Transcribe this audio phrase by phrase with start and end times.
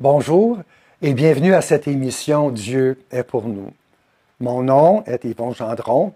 [0.00, 0.56] Bonjour
[1.02, 3.70] et bienvenue à cette émission Dieu est pour nous.
[4.40, 6.14] Mon nom est Yvon Gendron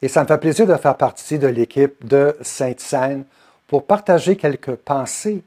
[0.00, 3.24] et ça me fait plaisir de faire partie de l'équipe de Sainte-Seine
[3.66, 5.42] pour partager quelques pensées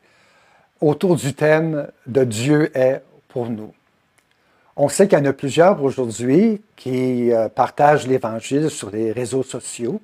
[0.82, 3.72] autour du thème de Dieu est pour nous.
[4.76, 9.44] On sait qu'il y en a plusieurs aujourd'hui qui euh, partagent l'Évangile sur les réseaux
[9.44, 10.02] sociaux.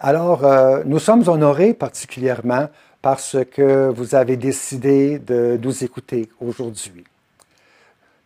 [0.00, 2.68] Alors, euh, nous sommes honorés particulièrement
[3.02, 7.04] parce que vous avez décidé de nous écouter aujourd'hui.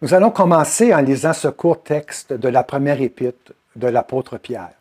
[0.02, 4.72] Nous allons commencer en lisant ce court texte de la première épître de l'apôtre Pierre.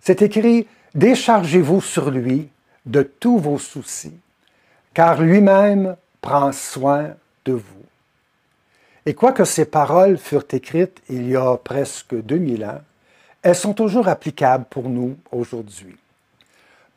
[0.00, 2.48] C'est écrit Déchargez-vous sur lui
[2.86, 4.16] de tous vos soucis,
[4.94, 7.10] car lui-même prend soin
[7.44, 7.84] de vous.
[9.06, 12.80] Et quoique ces paroles furent écrites il y a presque 2000 ans,
[13.42, 15.96] elles sont toujours applicables pour nous aujourd'hui.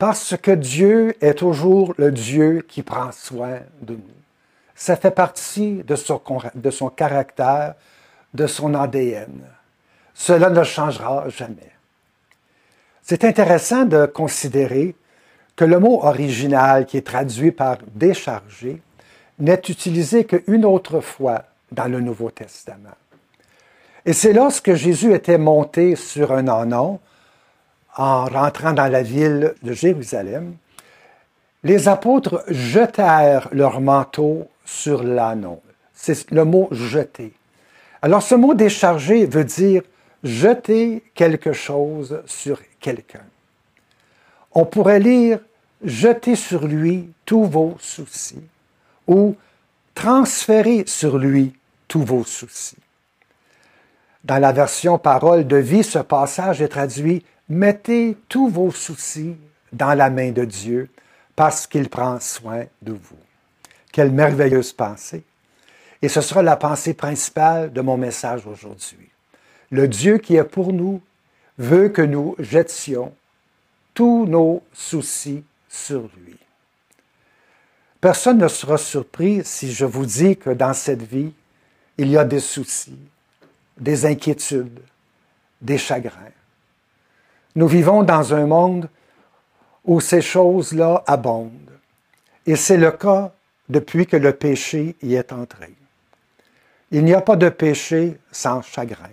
[0.01, 4.17] Parce que Dieu est toujours le Dieu qui prend soin de nous.
[4.73, 7.75] Ça fait partie de son, caractère,
[8.33, 9.43] de son ADN.
[10.15, 11.71] Cela ne changera jamais.
[13.03, 14.95] C'est intéressant de considérer
[15.55, 18.81] que le mot original qui est traduit par décharger
[19.37, 22.97] n'est utilisé qu'une autre fois dans le Nouveau Testament.
[24.07, 26.99] Et c'est lorsque Jésus était monté sur un anon,
[27.97, 30.55] en rentrant dans la ville de Jérusalem,
[31.63, 35.61] les apôtres jetèrent leur manteau sur l'ânon.
[35.93, 37.33] C'est le mot jeter.
[38.01, 39.83] Alors ce mot décharger veut dire
[40.23, 43.25] jeter quelque chose sur quelqu'un.
[44.53, 45.39] On pourrait lire
[45.83, 48.43] jeter sur lui tous vos soucis
[49.07, 49.35] ou
[49.93, 51.53] transférer sur lui
[51.87, 52.77] tous vos soucis.
[54.23, 59.35] Dans la version parole de vie, ce passage est traduit Mettez tous vos soucis
[59.73, 60.89] dans la main de Dieu
[61.35, 63.19] parce qu'il prend soin de vous.
[63.91, 65.25] Quelle merveilleuse pensée.
[66.01, 69.09] Et ce sera la pensée principale de mon message aujourd'hui.
[69.69, 71.01] Le Dieu qui est pour nous
[71.57, 73.13] veut que nous jettions
[73.93, 76.37] tous nos soucis sur lui.
[77.99, 81.33] Personne ne sera surpris si je vous dis que dans cette vie,
[81.97, 83.09] il y a des soucis,
[83.77, 84.79] des inquiétudes,
[85.61, 86.31] des chagrins.
[87.55, 88.89] Nous vivons dans un monde
[89.85, 91.51] où ces choses-là abondent.
[92.45, 93.33] Et c'est le cas
[93.69, 95.73] depuis que le péché y est entré.
[96.91, 99.09] Il n'y a pas de péché sans chagrin.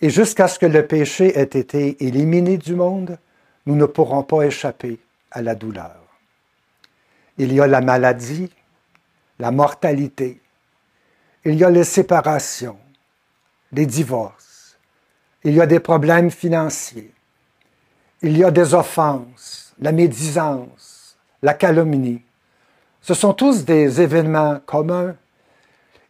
[0.00, 3.18] Et jusqu'à ce que le péché ait été éliminé du monde,
[3.64, 4.98] nous ne pourrons pas échapper
[5.30, 5.96] à la douleur.
[7.38, 8.50] Il y a la maladie,
[9.38, 10.40] la mortalité,
[11.44, 12.78] il y a les séparations,
[13.72, 14.45] les divorces,
[15.46, 17.12] il y a des problèmes financiers.
[18.20, 22.20] Il y a des offenses, la médisance, la calomnie.
[23.00, 25.14] Ce sont tous des événements communs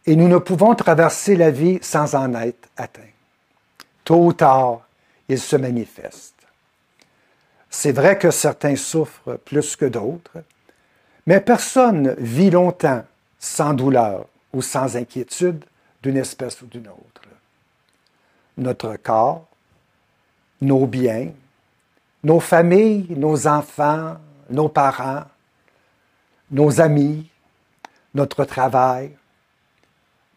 [0.07, 3.13] et nous ne pouvons traverser la vie sans en être atteints.
[4.03, 4.87] Tôt ou tard,
[5.29, 6.33] ils se manifestent.
[7.69, 10.39] C'est vrai que certains souffrent plus que d'autres,
[11.27, 13.03] mais personne vit longtemps
[13.37, 15.63] sans douleur ou sans inquiétude
[16.01, 17.21] d'une espèce ou d'une autre
[18.57, 19.45] notre corps,
[20.61, 21.31] nos biens,
[22.23, 24.17] nos familles, nos enfants,
[24.49, 25.23] nos parents,
[26.51, 27.29] nos amis,
[28.13, 29.15] notre travail,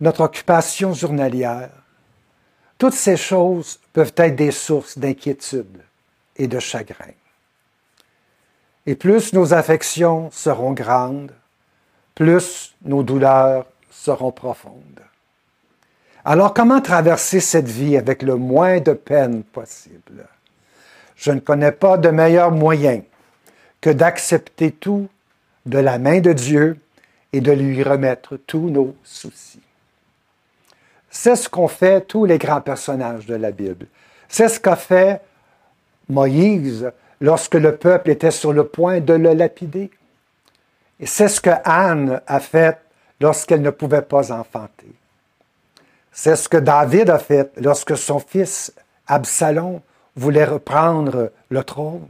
[0.00, 1.70] notre occupation journalière.
[2.78, 5.82] Toutes ces choses peuvent être des sources d'inquiétude
[6.36, 7.12] et de chagrin.
[8.86, 11.32] Et plus nos affections seront grandes,
[12.14, 15.02] plus nos douleurs seront profondes.
[16.24, 20.26] Alors comment traverser cette vie avec le moins de peine possible?
[21.16, 23.02] Je ne connais pas de meilleur moyen
[23.80, 25.08] que d'accepter tout
[25.66, 26.78] de la main de Dieu
[27.32, 29.62] et de lui remettre tous nos soucis.
[31.10, 33.86] C'est ce qu'ont fait tous les grands personnages de la Bible.
[34.28, 35.20] C'est ce qu'a fait
[36.08, 36.90] Moïse
[37.20, 39.90] lorsque le peuple était sur le point de le lapider.
[41.00, 42.78] Et c'est ce que Anne a fait
[43.20, 44.92] lorsqu'elle ne pouvait pas enfanter.
[46.12, 48.72] C'est ce que David a fait lorsque son fils
[49.06, 49.80] Absalom
[50.16, 52.08] voulait reprendre le trône.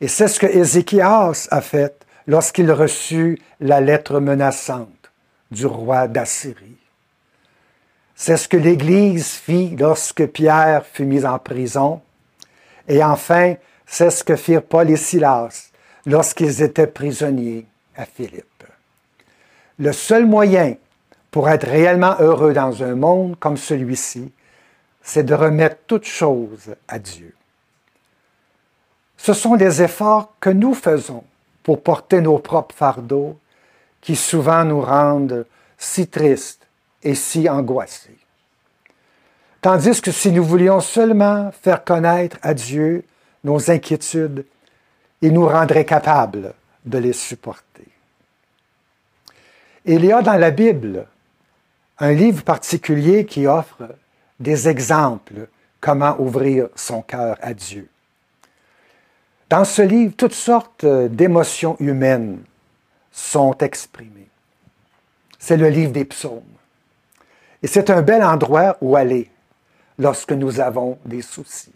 [0.00, 5.12] Et c'est ce que Ézéchias a fait lorsqu'il reçut la lettre menaçante
[5.50, 6.78] du roi d'Assyrie.
[8.14, 12.00] C'est ce que l'Église fit lorsque Pierre fut mis en prison.
[12.88, 13.54] Et enfin,
[13.86, 15.70] c'est ce que firent Paul et Silas
[16.06, 17.66] lorsqu'ils étaient prisonniers
[17.96, 18.64] à Philippe.
[19.78, 20.76] Le seul moyen
[21.32, 24.30] pour être réellement heureux dans un monde comme celui-ci,
[25.02, 27.34] c'est de remettre toutes choses à Dieu.
[29.16, 31.24] Ce sont les efforts que nous faisons
[31.62, 33.38] pour porter nos propres fardeaux
[34.00, 35.46] qui souvent nous rendent
[35.78, 36.66] si tristes
[37.02, 38.18] et si angoissés.
[39.62, 43.04] Tandis que si nous voulions seulement faire connaître à Dieu
[43.42, 44.44] nos inquiétudes,
[45.22, 46.52] il nous rendrait capables
[46.84, 47.86] de les supporter.
[49.84, 51.06] Il y a dans la Bible
[52.02, 53.94] un livre particulier qui offre
[54.40, 55.46] des exemples
[55.80, 57.88] comment ouvrir son cœur à Dieu.
[59.48, 62.42] Dans ce livre, toutes sortes d'émotions humaines
[63.12, 64.28] sont exprimées.
[65.38, 66.42] C'est le livre des psaumes.
[67.62, 69.30] Et c'est un bel endroit où aller
[69.96, 71.74] lorsque nous avons des soucis.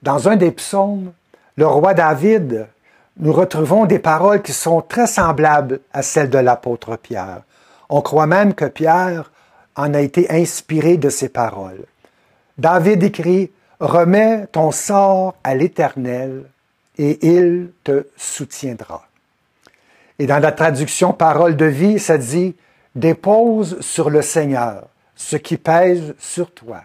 [0.00, 1.12] Dans un des psaumes,
[1.56, 2.66] le roi David,
[3.18, 7.42] nous retrouvons des paroles qui sont très semblables à celles de l'apôtre Pierre.
[7.88, 9.30] On croit même que Pierre
[9.76, 11.84] en a été inspiré de ces paroles.
[12.58, 13.50] David écrit,
[13.80, 16.44] Remets ton sort à l'Éternel
[16.98, 19.06] et il te soutiendra.
[20.18, 22.54] Et dans la traduction Parole de vie, ça dit,
[22.94, 24.84] Dépose sur le Seigneur
[25.22, 26.82] ce qui pèse sur toi,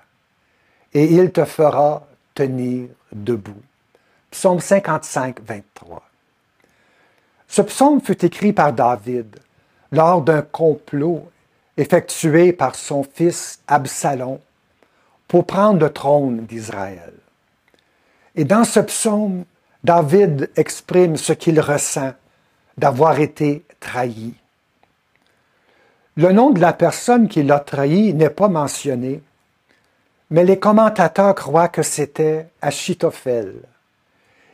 [0.93, 3.61] et il te fera tenir debout.
[4.31, 6.03] Psaume 55, 23.
[7.47, 9.37] Ce psaume fut écrit par David
[9.91, 11.27] lors d'un complot
[11.77, 14.39] effectué par son fils Absalom
[15.27, 17.13] pour prendre le trône d'Israël.
[18.35, 19.45] Et dans ce psaume,
[19.83, 22.13] David exprime ce qu'il ressent
[22.77, 24.33] d'avoir été trahi.
[26.15, 29.21] Le nom de la personne qui l'a trahi n'est pas mentionné,
[30.29, 33.55] mais les commentateurs croient que c'était Achitophel.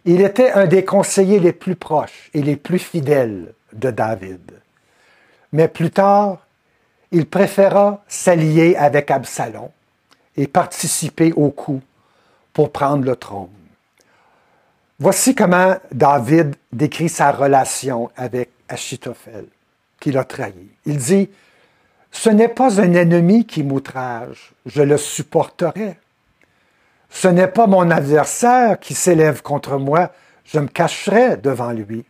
[0.06, 4.63] Il était un des conseillers les plus proches et les plus fidèles de David.
[5.54, 6.40] Mais plus tard,
[7.12, 9.70] il préféra s'allier avec Absalom
[10.36, 11.82] et participer au coup
[12.54, 13.50] pour prendre le trône.
[15.00, 19.46] Voici comment David décrit sa relation avec Achitophel,
[20.00, 20.70] qui l'a trahi.
[20.86, 21.30] Il dit,
[22.12, 25.98] Ce n'est pas un ennemi qui m'outrage, je le supporterai.
[27.10, 30.12] Ce n'est pas mon adversaire qui s'élève contre moi,
[30.46, 32.06] je me cacherai devant lui.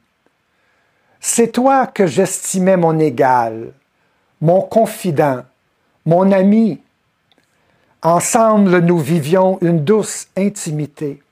[1.26, 3.72] C'est toi que j'estimais mon égal,
[4.42, 5.44] mon confident,
[6.06, 6.82] mon ami,
[8.02, 11.24] Ensemble, nous vivions une douce intimité.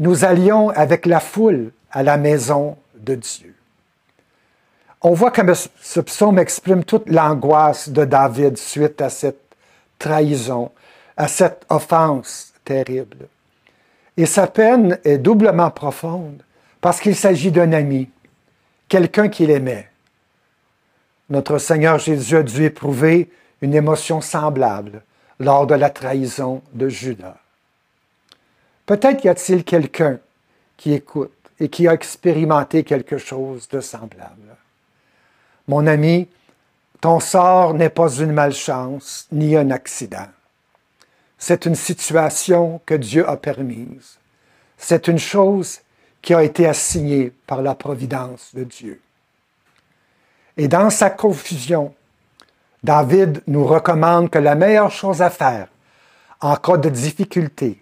[0.00, 3.54] Nous allions avec la foule à la maison de Dieu.
[5.00, 5.42] On voit que
[5.80, 9.54] ce psaume exprime toute l'angoisse de David suite à cette
[10.00, 10.72] trahison,
[11.16, 13.28] à cette offense terrible.
[14.16, 16.42] Et sa peine est doublement profonde
[16.80, 18.10] parce qu'il s'agit d'un ami,
[18.94, 19.90] quelqu'un qu'il aimait.
[21.28, 23.28] Notre Seigneur Jésus a dû éprouver
[23.60, 25.02] une émotion semblable
[25.40, 27.38] lors de la trahison de Judas.
[28.86, 30.20] Peut-être y a-t-il quelqu'un
[30.76, 34.56] qui écoute et qui a expérimenté quelque chose de semblable.
[35.66, 36.28] Mon ami,
[37.00, 40.28] ton sort n'est pas une malchance ni un accident.
[41.36, 44.18] C'est une situation que Dieu a permise.
[44.78, 45.80] C'est une chose
[46.24, 49.00] qui a été assignée par la providence de Dieu.
[50.56, 51.94] Et dans sa confusion,
[52.82, 55.68] David nous recommande que la meilleure chose à faire
[56.40, 57.78] en cas de difficulté,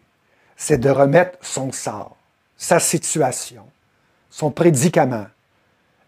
[0.57, 2.17] c'est de remettre son sort,
[2.57, 3.63] sa situation,
[4.29, 5.27] son prédicament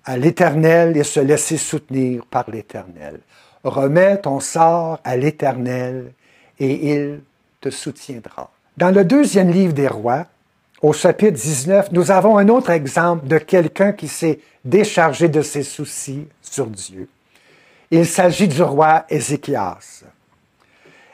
[0.04, 3.20] à l'Éternel et se laisser soutenir par l'Éternel.
[3.62, 6.12] Remets ton sort à l'Éternel
[6.58, 7.22] et il
[7.60, 8.50] te soutiendra.
[8.76, 10.26] Dans le deuxième livre des rois,
[10.84, 15.62] au chapitre 19, nous avons un autre exemple de quelqu'un qui s'est déchargé de ses
[15.62, 17.08] soucis sur Dieu.
[17.90, 20.02] Il s'agit du roi Ézéchias.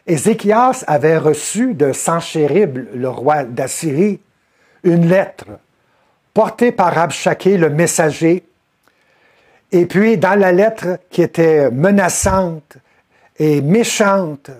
[0.09, 4.19] Ézéchias avait reçu de Sanchérib, le roi d'Assyrie,
[4.83, 5.47] une lettre
[6.35, 8.43] portée par Abshaké, le messager.
[9.71, 12.77] Et puis, dans la lettre qui était menaçante
[13.39, 14.50] et méchante,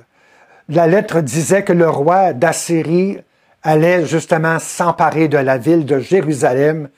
[0.69, 3.19] la lettre disait que le roi d'Assyrie
[3.62, 6.88] allait justement s'emparer de la ville de Jérusalem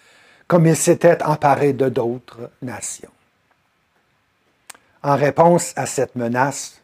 [0.47, 3.11] comme il s'était emparé de d'autres nations.
[5.03, 6.81] En réponse à cette menace,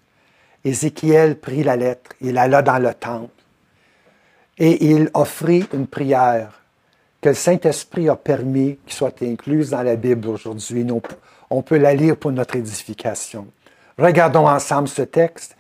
[0.64, 3.30] Ézéchiel prit la lettre, il alla dans le temple
[4.58, 6.60] et il offrit une prière
[7.20, 10.86] que le Saint-Esprit a permis qu'il soit incluse dans la Bible aujourd'hui.
[11.50, 13.46] On peut la lire pour notre édification.
[13.98, 15.56] Regardons ensemble ce texte.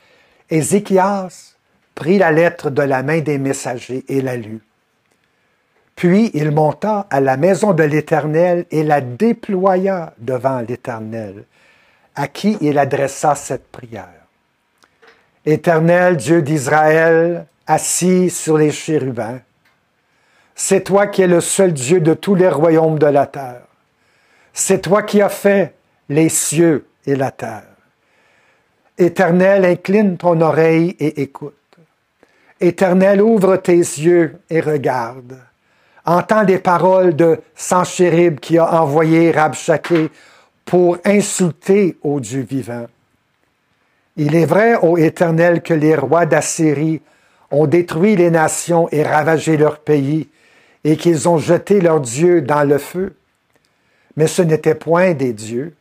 [0.50, 1.56] Ézéchias
[1.98, 4.62] prit la lettre de la main des messagers et la lut.
[5.96, 11.44] Puis il monta à la maison de l'Éternel et la déploya devant l'Éternel
[12.14, 14.26] à qui il adressa cette prière.
[15.44, 19.40] Éternel Dieu d'Israël, assis sur les chérubins,
[20.54, 23.62] c'est toi qui es le seul Dieu de tous les royaumes de la terre.
[24.52, 25.74] C'est toi qui as fait
[26.08, 27.74] les cieux et la terre.
[28.96, 31.57] Éternel, incline ton oreille et écoute.
[32.60, 35.38] Éternel, ouvre tes yeux et regarde.
[36.04, 40.10] Entends les paroles de Sanchérib qui a envoyé Rabchaké
[40.64, 42.86] pour insulter au Dieu vivant.
[44.16, 47.00] Il est vrai, ô Éternel, que les rois d'Assyrie
[47.50, 50.28] ont détruit les nations et ravagé leur pays,
[50.84, 53.14] et qu'ils ont jeté leurs dieux dans le feu.
[54.16, 55.74] Mais ce n'était point des dieux,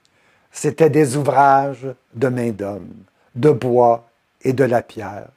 [0.51, 2.93] c'était des ouvrages de main d'homme,
[3.35, 4.07] de bois
[4.43, 5.29] et de la pierre.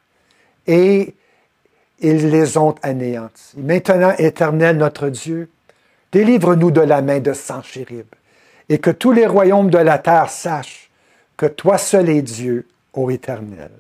[0.67, 1.15] Et
[2.01, 3.55] ils les ont anéantis.
[3.57, 5.51] Maintenant, Éternel notre Dieu,
[6.13, 8.07] délivre-nous de la main de Sanchérib,
[8.69, 10.91] et que tous les royaumes de la terre sachent
[11.37, 13.71] que toi seul es Dieu, ô Éternel.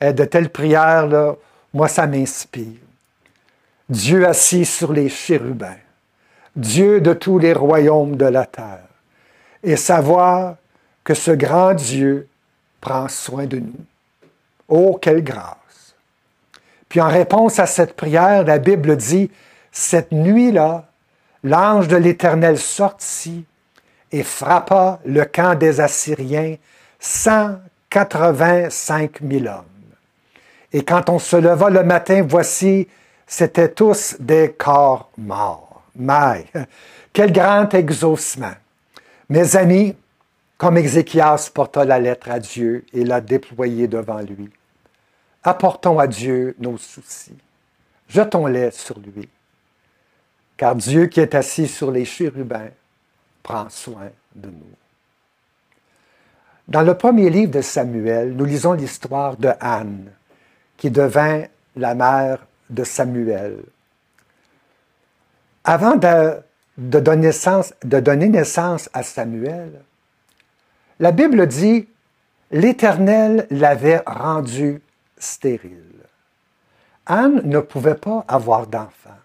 [0.00, 1.36] Et de telles prières,
[1.74, 2.78] moi, ça m'inspire.
[3.88, 5.76] Dieu assis sur les chérubins,
[6.56, 8.86] Dieu de tous les royaumes de la terre,
[9.62, 10.56] et savoir
[11.04, 12.28] que ce grand Dieu
[12.80, 13.84] prend soin de nous.
[14.68, 15.59] Oh, quelle grâce!
[16.90, 19.30] Puis en réponse à cette prière, la Bible dit,
[19.72, 20.90] cette nuit-là,
[21.44, 23.46] l'ange de l'Éternel sortit
[24.12, 26.56] et frappa le camp des Assyriens,
[26.98, 29.64] 185 000 hommes.
[30.72, 32.88] Et quand on se leva le matin, voici,
[33.26, 35.82] c'étaient tous des corps morts.
[35.96, 36.44] Maï,
[37.12, 38.54] quel grand exaucement.
[39.28, 39.94] Mes amis,
[40.58, 44.50] comme Ézéchias porta la lettre à Dieu et l'a déployée devant lui,
[45.42, 47.36] Apportons à Dieu nos soucis.
[48.08, 49.28] Jetons-les sur lui.
[50.56, 52.68] Car Dieu qui est assis sur les chérubins
[53.42, 54.74] prend soin de nous.
[56.68, 60.12] Dans le premier livre de Samuel, nous lisons l'histoire de Anne,
[60.76, 61.44] qui devint
[61.74, 63.58] la mère de Samuel.
[65.64, 66.42] Avant de,
[66.76, 69.80] donner, naissance, à Samuel,
[71.00, 71.88] la Bible dit,
[72.50, 74.80] l'Éternel l'avait rendu
[75.20, 76.06] stérile.
[77.06, 79.18] Anne ne pouvait pas avoir d'enfant.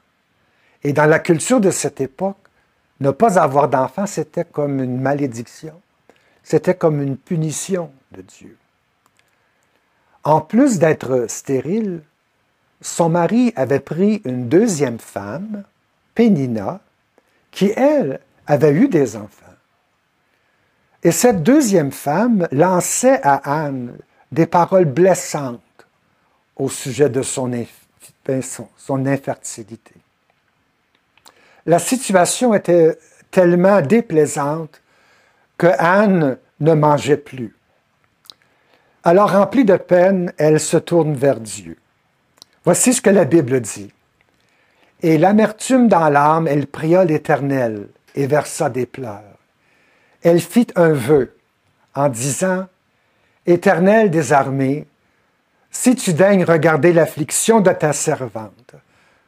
[0.83, 2.37] Et dans la culture de cette époque,
[2.99, 5.81] ne pas avoir d'enfant, c'était comme une malédiction.
[6.43, 8.57] C'était comme une punition de Dieu.
[10.23, 12.01] En plus d'être stérile,
[12.81, 15.63] son mari avait pris une deuxième femme,
[16.13, 16.79] Pénina,
[17.51, 19.45] qui, elle, avait eu des enfants.
[21.03, 23.97] Et cette deuxième femme lançait à Anne
[24.31, 25.61] des paroles blessantes
[26.55, 27.51] au sujet de son,
[28.77, 29.93] son infertilité.
[31.65, 32.97] La situation était
[33.31, 34.81] tellement déplaisante
[35.57, 37.55] que Anne ne mangeait plus.
[39.03, 41.77] Alors, remplie de peine, elle se tourne vers Dieu.
[42.63, 43.91] Voici ce que la Bible dit.
[45.01, 49.21] Et l'amertume dans l'âme, elle pria l'Éternel et versa des pleurs.
[50.23, 51.35] Elle fit un vœu
[51.93, 52.67] en disant,
[53.45, 54.87] Éternel des armées,
[55.75, 58.75] si tu daignes regarder l'affliction de ta servante,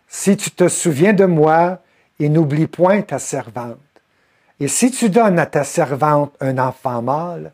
[0.07, 1.79] si tu te souviens de moi
[2.21, 3.77] et n'oublie point ta servante,
[4.61, 7.51] et si tu donnes à ta servante un enfant mâle,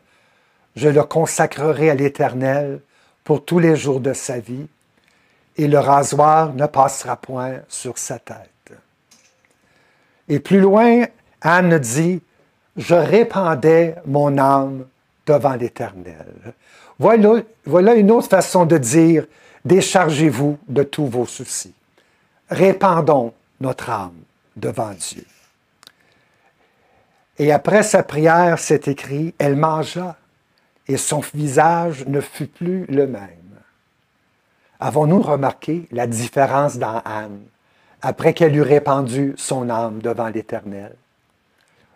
[0.76, 2.80] je le consacrerai à l'Éternel
[3.24, 4.68] pour tous les jours de sa vie,
[5.56, 8.72] et le rasoir ne passera point sur sa tête.
[10.28, 11.04] Et plus loin,
[11.42, 12.22] Anne dit,
[12.76, 14.86] Je répandais mon âme
[15.26, 16.54] devant l'Éternel.
[16.98, 19.26] Voilà, une autre façon de dire
[19.64, 21.74] déchargez-vous de tous vos soucis.
[22.50, 24.20] Répandons notre âme
[24.56, 25.24] devant Dieu.
[27.38, 30.16] Et après sa prière, c'est écrit, elle mangea
[30.86, 33.30] et son visage ne fut plus le même.
[34.78, 37.40] Avons-nous remarqué la différence dans Anne
[38.02, 40.94] après qu'elle eut répandu son âme devant l'Éternel?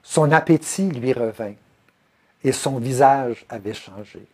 [0.03, 1.55] Son appétit lui revint
[2.43, 4.27] et son visage avait changé.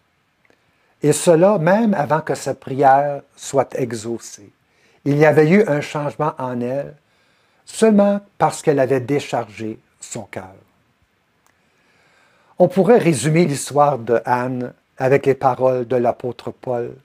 [1.04, 4.50] Et cela même avant que sa prière soit exaucée.
[5.04, 6.94] Il y avait eu un changement en elle
[7.66, 10.54] seulement parce qu'elle avait déchargé son cœur.
[12.58, 16.96] On pourrait résumer l'histoire de Anne avec les paroles de l'apôtre Paul.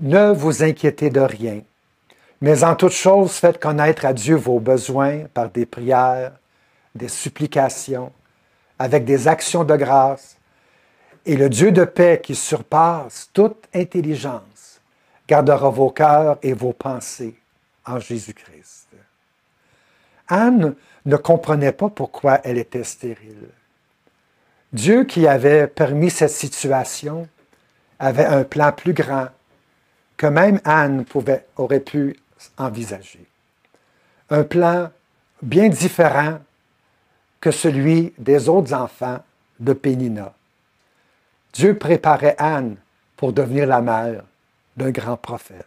[0.00, 1.60] Ne vous inquiétez de rien,
[2.40, 6.32] mais en toute chose faites connaître à Dieu vos besoins par des prières,
[6.96, 8.10] des supplications,
[8.80, 10.35] avec des actions de grâce
[11.26, 14.80] et le Dieu de paix qui surpasse toute intelligence
[15.26, 17.34] gardera vos cœurs et vos pensées
[17.84, 18.86] en Jésus-Christ.
[20.28, 23.48] Anne ne comprenait pas pourquoi elle était stérile.
[24.72, 27.28] Dieu qui avait permis cette situation
[27.98, 29.28] avait un plan plus grand
[30.16, 31.04] que même Anne
[31.56, 32.16] aurait pu
[32.56, 33.26] envisager.
[34.30, 34.90] Un plan
[35.42, 36.38] bien différent
[37.40, 39.22] que celui des autres enfants
[39.60, 40.32] de Pénina.
[41.56, 42.76] Dieu préparait Anne
[43.16, 44.24] pour devenir la mère
[44.76, 45.64] d'un grand prophète.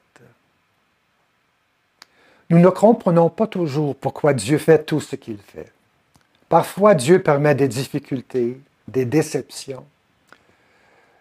[2.52, 5.72] Nous ne comprenons pas toujours pourquoi Dieu fait tout ce qu'il fait.
[6.48, 9.84] Parfois, Dieu permet des difficultés, des déceptions.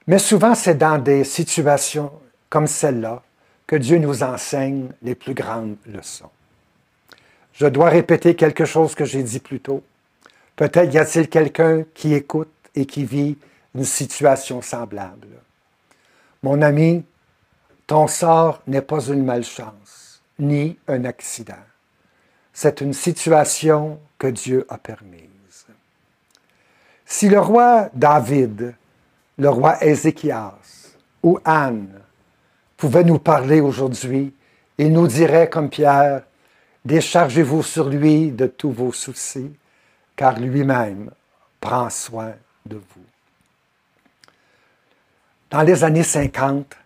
[0.07, 2.13] Mais souvent, c'est dans des situations
[2.51, 3.23] comme celle-là
[3.67, 6.31] que Dieu nous enseigne les plus grandes leçons.
[7.55, 9.83] Je dois répéter quelque chose que j'ai dit plus tôt.
[10.57, 13.39] Peut-être y a-t-il quelqu'un qui écoute et qui vit
[13.75, 15.29] une situation semblable.
[16.43, 17.05] Mon ami,
[17.87, 21.55] ton sort n'est pas une malchance, ni un accident.
[22.53, 25.67] C'est une situation que Dieu a permise.
[27.07, 28.75] Si le roi David,
[29.39, 30.55] le roi Ézéchias
[31.23, 32.01] ou Anne
[32.77, 34.35] pouvaient nous parler aujourd'hui,
[34.77, 36.23] il nous dirait comme Pierre,
[36.85, 39.53] déchargez-vous sur lui de tous vos soucis,
[40.15, 41.11] car lui-même
[41.61, 42.35] prend soin
[42.67, 43.08] de vous.
[45.51, 46.77] Dans les années 50,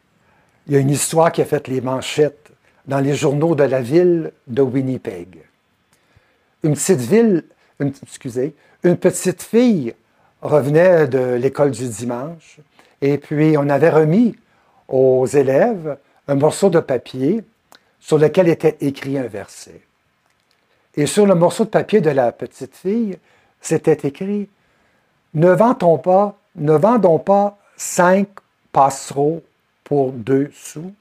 [0.68, 2.52] il y a une histoire qui a fait les manchettes
[2.86, 5.42] dans les journaux de la ville de Winnipeg.
[6.62, 7.44] Une petite ville,
[7.80, 8.54] excusez,
[8.84, 9.94] une petite fille
[10.42, 12.60] revenait de l'école du dimanche
[13.00, 14.36] et puis on avait remis
[14.86, 17.42] aux élèves un morceau de papier
[17.98, 19.80] sur lequel était écrit un verset.
[20.94, 23.18] Et sur le morceau de papier de la petite fille,
[23.60, 24.48] c'était écrit
[25.34, 28.28] Ne vendons pas, ne vendons pas cinq
[28.72, 29.42] passereaux
[29.84, 30.92] pour deux sous.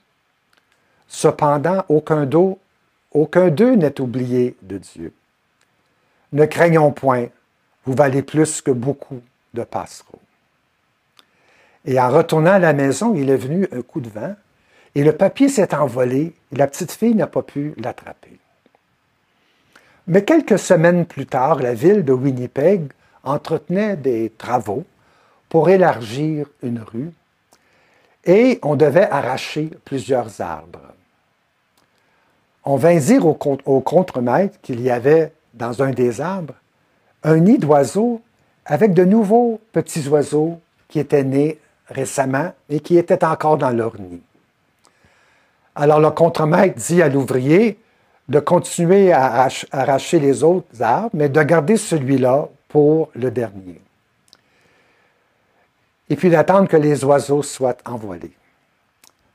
[1.07, 2.55] Cependant, aucun d'eux,
[3.11, 5.13] aucun d'eux n'est oublié de Dieu.
[6.33, 7.27] Ne craignons point,
[7.85, 9.21] vous valez plus que beaucoup
[9.53, 10.21] de passereaux.
[11.85, 14.35] Et en retournant à la maison, il est venu un coup de vent
[14.93, 18.37] et le papier s'est envolé et la petite fille n'a pas pu l'attraper.
[20.07, 22.91] Mais quelques semaines plus tard, la ville de Winnipeg
[23.23, 24.85] entretenait des travaux
[25.49, 27.11] pour élargir une rue
[28.25, 30.79] et on devait arracher plusieurs arbres.
[32.63, 36.53] On vint dire au, au contremaître qu'il y avait dans un des arbres
[37.23, 38.21] un nid d'oiseaux
[38.65, 43.99] avec de nouveaux petits oiseaux qui étaient nés récemment et qui étaient encore dans leur
[43.99, 44.21] nid.
[45.75, 47.79] Alors le contremaître dit à l'ouvrier
[48.29, 53.81] de continuer à arracher les autres arbres, mais de garder celui-là pour le dernier.
[56.11, 58.33] Et puis d'attendre que les oiseaux soient envolés.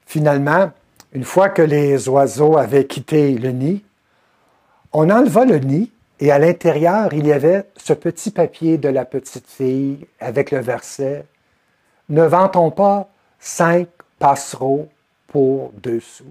[0.05, 0.73] Finalement,
[1.15, 3.83] une fois que les oiseaux avaient quitté le nid,
[4.93, 9.07] on enleva le nid et à l'intérieur, il y avait ce petit papier de la
[9.07, 11.25] petite fille avec le verset
[12.11, 13.09] Ne vantons pas
[13.41, 14.91] cinq passereaux
[15.29, 16.25] pour deux sous.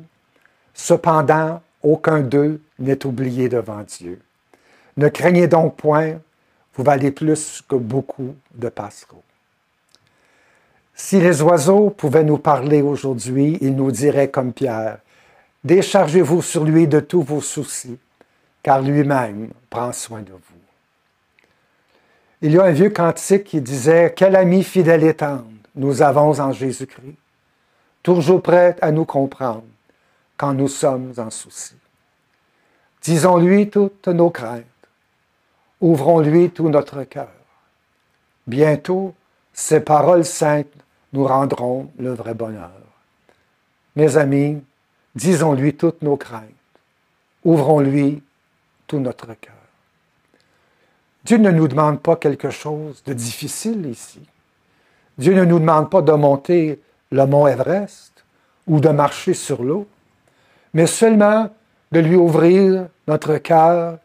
[0.76, 4.22] Cependant, aucun d'eux n'est oublié devant Dieu.
[4.98, 6.20] Ne craignez donc point,
[6.76, 9.25] vous valez plus que beaucoup de passereaux.
[10.96, 15.00] Si les oiseaux pouvaient nous parler aujourd'hui, ils nous diraient comme Pierre,
[15.66, 17.98] Déchargez-vous sur lui de tous vos soucis,
[18.62, 20.40] car lui-même prend soin de vous.
[22.42, 26.40] Il y a un vieux cantique qui disait Quel ami fidèle et tendre nous avons
[26.40, 27.18] en Jésus-Christ,
[28.04, 29.66] toujours prêt à nous comprendre
[30.38, 31.76] quand nous sommes en souci.
[33.02, 34.64] Disons-lui toutes nos craintes,
[35.82, 37.32] ouvrons-lui tout notre cœur.
[38.48, 39.16] Bientôt,
[39.52, 40.85] ces paroles saintes
[41.16, 42.72] nous rendront le vrai bonheur.
[43.96, 44.62] Mes amis,
[45.16, 46.44] disons-lui toutes nos craintes,
[47.44, 48.22] ouvrons-lui
[48.86, 49.54] tout notre cœur.
[51.24, 54.22] Dieu ne nous demande pas quelque chose de difficile ici.
[55.18, 56.80] Dieu ne nous demande pas de monter
[57.12, 58.26] le mont Everest
[58.68, 59.88] ou de marcher sur l'eau,
[60.74, 61.50] mais seulement
[61.92, 64.00] de lui ouvrir notre cœur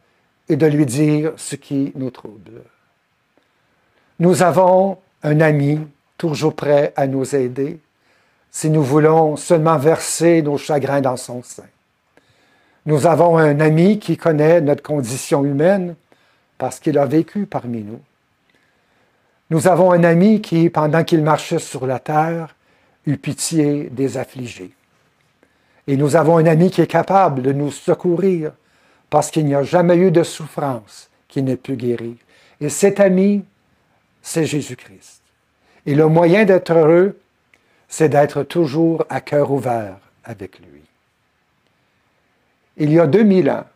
[0.49, 2.63] et de lui dire ce qui nous trouble.
[4.21, 5.81] Nous avons un ami
[6.21, 7.81] toujours prêt à nous aider
[8.51, 11.69] si nous voulons seulement verser nos chagrins dans son sein.
[12.85, 15.95] Nous avons un ami qui connaît notre condition humaine
[16.59, 18.01] parce qu'il a vécu parmi nous.
[19.49, 22.55] Nous avons un ami qui, pendant qu'il marchait sur la terre,
[23.07, 24.73] eut pitié des affligés.
[25.87, 28.53] Et nous avons un ami qui est capable de nous secourir
[29.09, 32.17] parce qu'il n'y a jamais eu de souffrance qui n'ait pu guérir.
[32.61, 33.43] Et cet ami,
[34.21, 35.20] c'est Jésus-Christ.
[35.87, 37.19] Et le moyen d'être heureux,
[37.89, 40.81] c'est d'être toujours à cœur ouvert avec lui
[42.81, 43.67] il y a 2000 ans,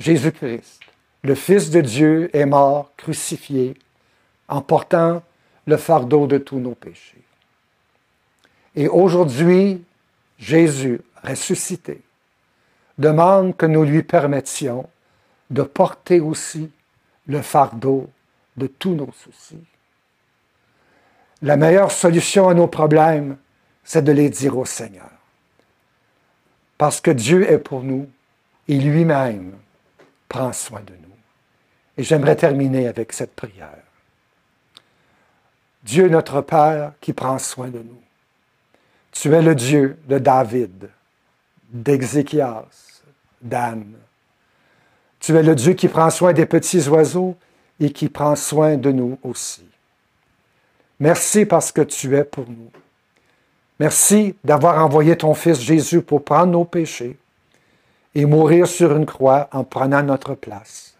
[0.00, 0.80] Jésus-Christ,
[1.22, 3.74] le Fils de Dieu, est mort, crucifié,
[4.48, 5.22] en portant
[5.66, 7.22] le fardeau de tous nos péchés.
[8.74, 9.84] Et aujourd'hui,
[10.36, 12.02] Jésus, ressuscité,
[12.98, 14.88] demande que nous lui permettions
[15.50, 16.72] de porter aussi
[17.28, 18.10] le fardeau
[18.56, 19.64] de tous nos soucis.
[21.42, 23.36] La meilleure solution à nos problèmes,
[23.82, 25.10] c'est de les dire au Seigneur.
[26.78, 28.08] Parce que Dieu est pour nous
[28.68, 29.52] et lui-même
[30.28, 31.16] prend soin de nous.
[31.98, 33.82] Et j'aimerais terminer avec cette prière.
[35.82, 38.00] Dieu notre Père qui prend soin de nous.
[39.10, 40.90] Tu es le Dieu de David,
[41.68, 43.02] d'Ézéchias,
[43.40, 43.94] d'Anne.
[45.18, 47.36] Tu es le Dieu qui prend soin des petits oiseaux
[47.80, 49.71] et qui prend soin de nous aussi.
[51.00, 52.70] Merci parce que tu es pour nous.
[53.78, 57.18] Merci d'avoir envoyé ton Fils Jésus pour prendre nos péchés
[58.14, 60.94] et mourir sur une croix en prenant notre place.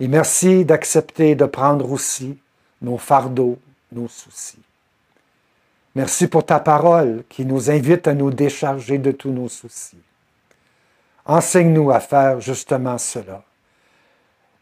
[0.00, 2.38] Et merci d'accepter de prendre aussi
[2.82, 3.58] nos fardeaux,
[3.92, 4.62] nos soucis.
[5.94, 9.98] Merci pour ta parole qui nous invite à nous décharger de tous nos soucis.
[11.24, 13.42] Enseigne-nous à faire justement cela,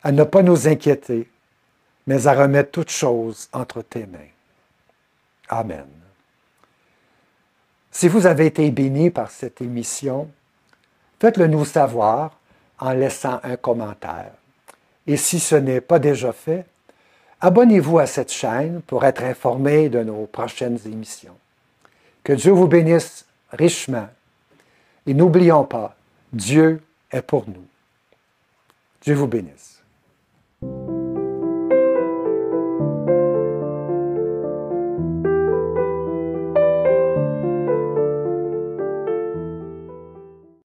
[0.02, 1.28] à ne pas nous inquiéter,
[2.06, 4.18] mais à remettre toutes choses entre tes mains.
[5.48, 5.86] Amen.
[7.90, 10.30] Si vous avez été béni par cette émission,
[11.20, 12.38] faites-le nous savoir
[12.78, 14.32] en laissant un commentaire.
[15.06, 16.64] Et si ce n'est pas déjà fait,
[17.40, 21.36] abonnez-vous à cette chaîne pour être informé de nos prochaines émissions.
[22.24, 24.08] Que Dieu vous bénisse richement.
[25.06, 25.96] Et n'oublions pas,
[26.32, 27.66] Dieu est pour nous.
[29.02, 29.82] Dieu vous bénisse.